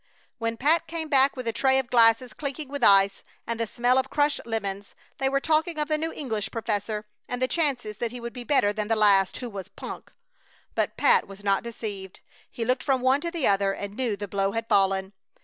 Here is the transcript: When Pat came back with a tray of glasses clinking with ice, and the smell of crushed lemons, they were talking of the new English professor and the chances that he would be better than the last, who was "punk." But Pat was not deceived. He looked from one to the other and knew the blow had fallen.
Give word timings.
When 0.39 0.57
Pat 0.57 0.87
came 0.87 1.09
back 1.09 1.37
with 1.37 1.47
a 1.47 1.53
tray 1.53 1.77
of 1.77 1.91
glasses 1.91 2.33
clinking 2.33 2.69
with 2.69 2.83
ice, 2.83 3.21
and 3.45 3.59
the 3.59 3.67
smell 3.67 3.99
of 3.99 4.09
crushed 4.09 4.41
lemons, 4.47 4.95
they 5.19 5.29
were 5.29 5.39
talking 5.39 5.77
of 5.77 5.89
the 5.89 5.97
new 5.99 6.11
English 6.11 6.49
professor 6.49 7.05
and 7.27 7.39
the 7.39 7.47
chances 7.47 7.97
that 7.97 8.09
he 8.09 8.19
would 8.19 8.33
be 8.33 8.43
better 8.43 8.73
than 8.73 8.87
the 8.87 8.95
last, 8.95 9.37
who 9.37 9.49
was 9.51 9.67
"punk." 9.67 10.11
But 10.73 10.97
Pat 10.97 11.27
was 11.27 11.43
not 11.43 11.61
deceived. 11.61 12.21
He 12.49 12.65
looked 12.65 12.81
from 12.81 13.01
one 13.01 13.21
to 13.21 13.29
the 13.29 13.45
other 13.47 13.73
and 13.73 13.95
knew 13.95 14.17
the 14.17 14.27
blow 14.27 14.53
had 14.53 14.67
fallen. 14.67 15.13